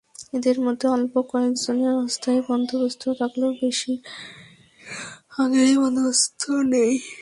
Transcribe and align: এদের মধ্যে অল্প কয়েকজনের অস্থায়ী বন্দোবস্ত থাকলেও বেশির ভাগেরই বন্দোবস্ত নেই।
এদের 0.33 0.57
মধ্যে 0.61 0.85
অল্প 0.87 1.13
কয়েকজনের 1.31 1.93
অস্থায়ী 2.03 2.39
বন্দোবস্ত 2.47 3.03
থাকলেও 3.19 3.51
বেশির 3.61 3.99
ভাগেরই 5.31 5.75
বন্দোবস্ত 5.77 6.41
নেই। 6.71 6.93